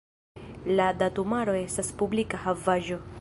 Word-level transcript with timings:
La 0.79 0.87
datumaro 1.01 1.55
estas 1.61 1.95
publika 2.03 2.41
havaĵo. 2.47 3.03